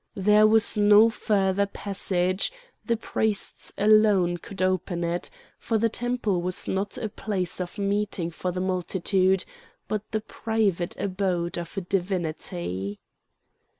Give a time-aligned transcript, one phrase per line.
[0.17, 2.51] There was no further passage;
[2.83, 8.31] the priests alone could open it; for the temple was not a place of meeting
[8.31, 9.45] for the multitude,
[9.87, 12.99] but the private abode of a divinity.